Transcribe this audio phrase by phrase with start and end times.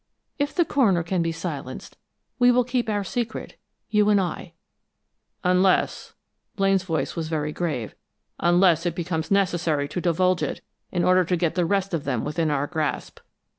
[0.39, 1.95] If the coroner can be silenced,
[2.39, 3.55] we will keep our secret,
[3.87, 4.53] you and I."
[5.43, 6.15] "Unless,"
[6.55, 7.93] Blaine's voice was very grave
[8.39, 10.61] "unless it becomes necessary to divulge it
[10.91, 13.19] in order to get the rest of them within our grasp."